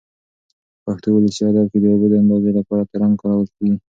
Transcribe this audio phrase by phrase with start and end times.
[0.83, 3.77] په پښتو ولسي ادب کې د اوبو د اندازې لپاره ترنګ کارول کېږي.